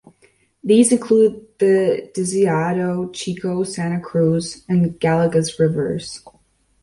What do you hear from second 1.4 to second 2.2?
the